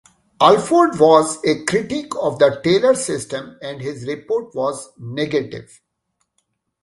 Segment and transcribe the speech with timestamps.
[0.39, 5.79] Alford was a critic of the Taylor system and his report was negative.